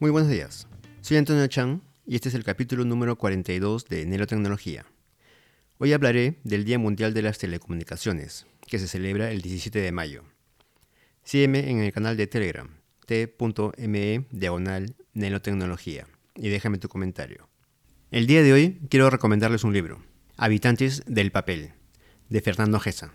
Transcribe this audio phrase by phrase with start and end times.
[0.00, 0.68] Muy buenos días.
[1.00, 4.86] Soy Antonio Chan y este es el capítulo número 42 de Neurotecnología.
[5.78, 10.22] Hoy hablaré del Día Mundial de las Telecomunicaciones, que se celebra el 17 de mayo.
[11.24, 12.68] Sígueme en el canal de Telegram,
[13.06, 17.48] t.me diagonal Neurotecnología, y déjame tu comentario.
[18.12, 20.00] El día de hoy quiero recomendarles un libro,
[20.36, 21.72] Habitantes del Papel,
[22.28, 23.12] de Fernando Gesa.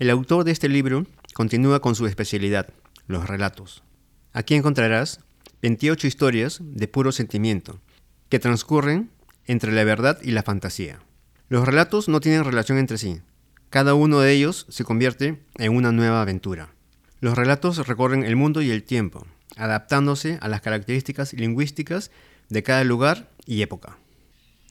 [0.00, 2.74] El autor de este libro continúa con su especialidad,
[3.06, 3.84] los relatos.
[4.32, 5.20] Aquí encontrarás
[5.64, 7.80] 28 historias de puro sentimiento,
[8.28, 9.08] que transcurren
[9.46, 11.00] entre la verdad y la fantasía.
[11.48, 13.22] Los relatos no tienen relación entre sí.
[13.70, 16.74] Cada uno de ellos se convierte en una nueva aventura.
[17.20, 22.10] Los relatos recorren el mundo y el tiempo, adaptándose a las características lingüísticas
[22.50, 23.96] de cada lugar y época.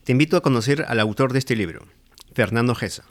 [0.04, 1.88] Te invito a conocer al autor de este libro,
[2.34, 3.04] Fernando Gesa.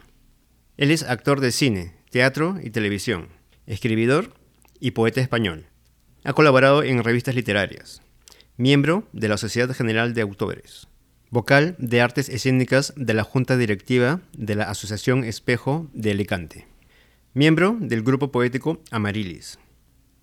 [0.77, 3.27] Él es actor de cine, teatro y televisión,
[3.67, 4.33] escribidor
[4.79, 5.65] y poeta español.
[6.23, 8.01] Ha colaborado en revistas literarias,
[8.55, 10.87] miembro de la Sociedad General de Autores,
[11.31, 16.67] vocal de artes escénicas de la Junta Directiva de la Asociación Espejo de Alicante,
[17.33, 19.59] miembro del grupo poético Amarilis,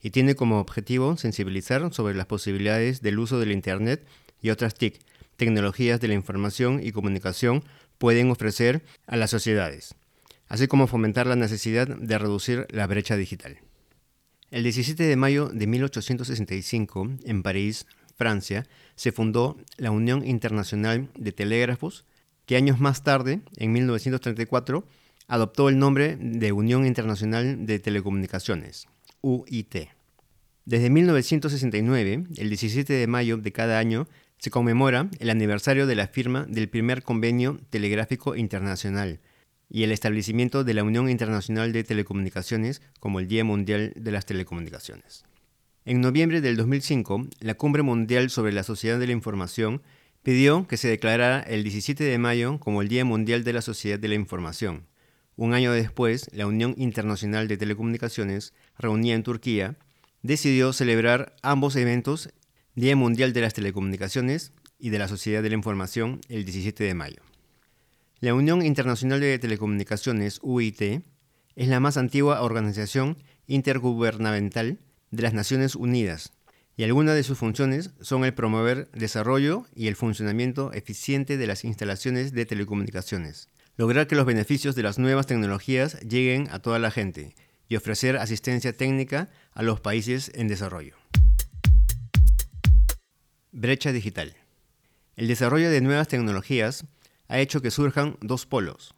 [0.00, 4.06] y tiene como objetivo sensibilizar sobre las posibilidades del uso del Internet
[4.40, 5.00] y otras TIC,
[5.36, 7.64] tecnologías de la información y comunicación,
[7.98, 9.96] pueden ofrecer a las sociedades,
[10.46, 13.58] así como fomentar la necesidad de reducir la brecha digital.
[14.52, 17.86] El 17 de mayo de 1865, en París,
[18.16, 22.04] Francia, se fundó la Unión Internacional de Telégrafos,
[22.46, 24.86] que años más tarde, en 1934,
[25.26, 28.86] adoptó el nombre de Unión Internacional de Telecomunicaciones,
[29.22, 29.88] UIT.
[30.64, 34.06] Desde 1969, el 17 de mayo de cada año,
[34.38, 39.20] se conmemora el aniversario de la firma del primer convenio telegráfico internacional
[39.70, 44.26] y el establecimiento de la Unión Internacional de Telecomunicaciones como el Día Mundial de las
[44.26, 45.24] Telecomunicaciones.
[45.86, 49.82] En noviembre del 2005, la Cumbre Mundial sobre la Sociedad de la Información
[50.22, 53.98] pidió que se declarara el 17 de mayo como el Día Mundial de la Sociedad
[53.98, 54.86] de la Información.
[55.36, 59.76] Un año después, la Unión Internacional de Telecomunicaciones, reunida en Turquía,
[60.22, 62.30] decidió celebrar ambos eventos,
[62.74, 66.94] Día Mundial de las Telecomunicaciones y de la Sociedad de la Información, el 17 de
[66.94, 67.20] mayo.
[68.20, 70.80] La Unión Internacional de Telecomunicaciones, UIT,
[71.56, 74.78] es la más antigua organización intergubernamental
[75.14, 76.32] de las Naciones Unidas,
[76.76, 81.64] y algunas de sus funciones son el promover desarrollo y el funcionamiento eficiente de las
[81.64, 86.90] instalaciones de telecomunicaciones, lograr que los beneficios de las nuevas tecnologías lleguen a toda la
[86.90, 87.34] gente
[87.68, 90.96] y ofrecer asistencia técnica a los países en desarrollo.
[93.52, 94.34] Brecha digital.
[95.14, 96.86] El desarrollo de nuevas tecnologías
[97.28, 98.94] ha hecho que surjan dos polos.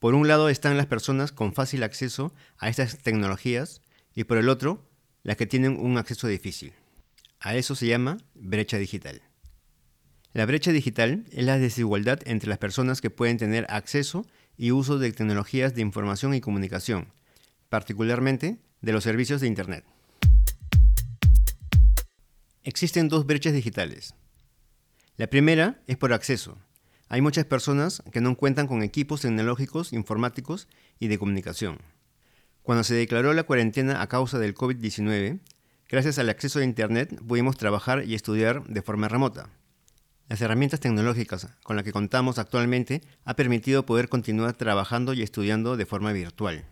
[0.00, 3.82] Por un lado están las personas con fácil acceso a estas tecnologías
[4.14, 4.89] y por el otro
[5.22, 6.72] las que tienen un acceso difícil.
[7.40, 9.22] A eso se llama brecha digital.
[10.32, 14.26] La brecha digital es la desigualdad entre las personas que pueden tener acceso
[14.56, 17.12] y uso de tecnologías de información y comunicación,
[17.68, 19.84] particularmente de los servicios de Internet.
[22.62, 24.14] Existen dos brechas digitales.
[25.16, 26.58] La primera es por acceso.
[27.08, 31.78] Hay muchas personas que no cuentan con equipos tecnológicos, informáticos y de comunicación.
[32.62, 35.40] Cuando se declaró la cuarentena a causa del COVID-19,
[35.88, 39.48] gracias al acceso a Internet pudimos trabajar y estudiar de forma remota.
[40.28, 45.76] Las herramientas tecnológicas con las que contamos actualmente ha permitido poder continuar trabajando y estudiando
[45.76, 46.64] de forma virtual.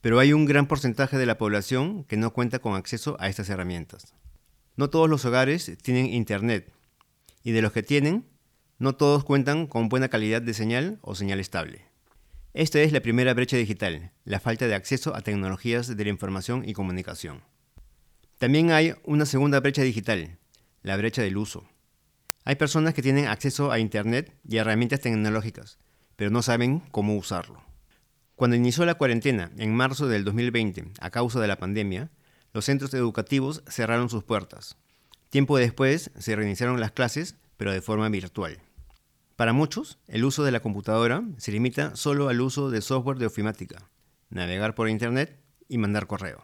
[0.00, 3.48] Pero hay un gran porcentaje de la población que no cuenta con acceso a estas
[3.48, 4.14] herramientas.
[4.76, 6.72] No todos los hogares tienen Internet
[7.42, 8.24] y de los que tienen,
[8.78, 11.86] no todos cuentan con buena calidad de señal o señal estable.
[12.56, 16.66] Esta es la primera brecha digital, la falta de acceso a tecnologías de la información
[16.66, 17.42] y comunicación.
[18.38, 20.38] También hay una segunda brecha digital,
[20.82, 21.68] la brecha del uso.
[22.44, 25.76] Hay personas que tienen acceso a Internet y a herramientas tecnológicas,
[26.16, 27.62] pero no saben cómo usarlo.
[28.36, 32.10] Cuando inició la cuarentena en marzo del 2020 a causa de la pandemia,
[32.54, 34.78] los centros educativos cerraron sus puertas.
[35.28, 38.62] Tiempo después se reiniciaron las clases, pero de forma virtual.
[39.36, 43.26] Para muchos, el uso de la computadora se limita solo al uso de software de
[43.26, 43.90] ofimática,
[44.30, 45.38] navegar por Internet
[45.68, 46.42] y mandar correo.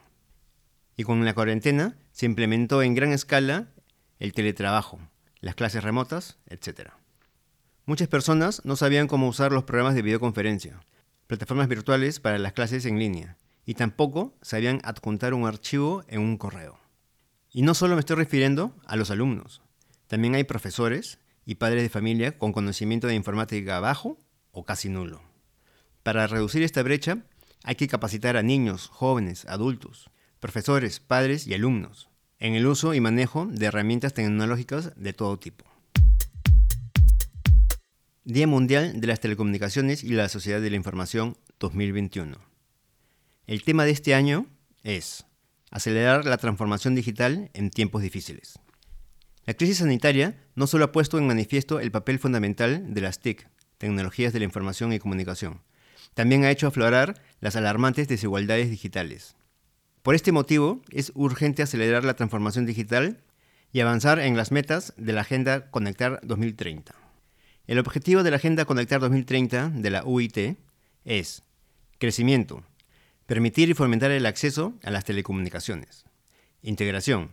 [0.99, 3.73] Y con la cuarentena se implementó en gran escala
[4.19, 5.01] el teletrabajo,
[5.41, 6.91] las clases remotas, etc.
[7.87, 10.79] Muchas personas no sabían cómo usar los programas de videoconferencia,
[11.27, 16.37] plataformas virtuales para las clases en línea, y tampoco sabían adjuntar un archivo en un
[16.37, 16.79] correo.
[17.51, 19.63] Y no solo me estoy refiriendo a los alumnos,
[20.09, 24.19] también hay profesores y padres de familia con conocimiento de informática bajo
[24.51, 25.23] o casi nulo.
[26.03, 27.19] Para reducir esta brecha,
[27.65, 30.11] hay que capacitar a niños, jóvenes, adultos,
[30.41, 32.09] profesores, padres y alumnos
[32.43, 35.65] en el uso y manejo de herramientas tecnológicas de todo tipo.
[38.25, 42.37] Día Mundial de las Telecomunicaciones y la Sociedad de la Información 2021.
[43.47, 44.47] El tema de este año
[44.83, 45.25] es
[45.71, 48.59] acelerar la transformación digital en tiempos difíciles.
[49.45, 53.49] La crisis sanitaria no solo ha puesto en manifiesto el papel fundamental de las TIC,
[53.79, 55.61] tecnologías de la información y comunicación,
[56.15, 59.35] también ha hecho aflorar las alarmantes desigualdades digitales.
[60.03, 63.23] Por este motivo, es urgente acelerar la transformación digital
[63.73, 66.95] y avanzar en las metas de la Agenda Conectar 2030.
[67.67, 70.57] El objetivo de la Agenda Conectar 2030 de la UIT
[71.05, 71.43] es
[71.99, 72.63] crecimiento,
[73.27, 76.05] permitir y fomentar el acceso a las telecomunicaciones,
[76.63, 77.31] integración,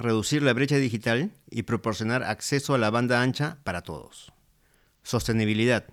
[0.00, 4.32] reducir la brecha digital y proporcionar acceso a la banda ancha para todos,
[5.02, 5.84] sostenibilidad,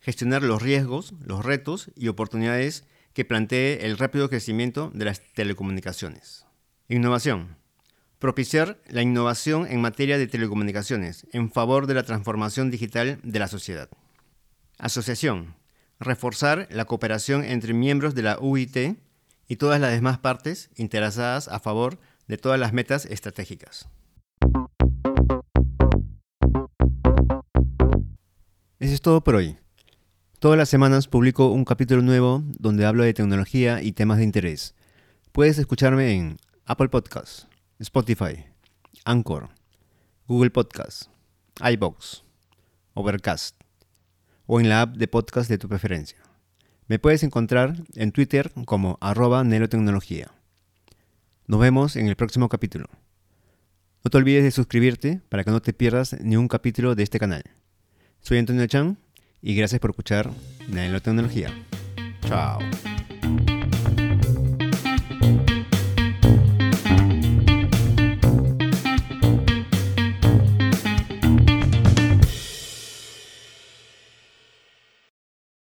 [0.00, 2.84] gestionar los riesgos, los retos y oportunidades
[3.14, 6.46] que plantee el rápido crecimiento de las telecomunicaciones.
[6.88, 7.56] Innovación.
[8.18, 13.48] Propiciar la innovación en materia de telecomunicaciones en favor de la transformación digital de la
[13.48, 13.88] sociedad.
[14.78, 15.54] Asociación.
[16.00, 18.98] Reforzar la cooperación entre miembros de la UIT
[19.46, 23.88] y todas las demás partes interesadas a favor de todas las metas estratégicas.
[28.78, 29.56] Eso es todo por hoy.
[30.38, 34.74] Todas las semanas publico un capítulo nuevo donde hablo de tecnología y temas de interés.
[35.32, 36.36] Puedes escucharme en
[36.66, 37.46] Apple Podcasts,
[37.78, 38.44] Spotify,
[39.04, 39.48] Anchor,
[40.26, 41.08] Google Podcasts,
[41.60, 42.24] iBox,
[42.94, 43.56] Overcast
[44.46, 46.18] o en la app de podcast de tu preferencia.
[46.86, 50.30] Me puedes encontrar en Twitter como arroba Nelotecnología.
[51.46, 52.86] Nos vemos en el próximo capítulo.
[54.02, 57.18] No te olvides de suscribirte para que no te pierdas ni un capítulo de este
[57.18, 57.42] canal.
[58.20, 58.96] Soy Antonio Chan
[59.42, 60.30] y gracias por escuchar
[60.68, 61.50] Nanotecnología.
[62.22, 62.60] Chao.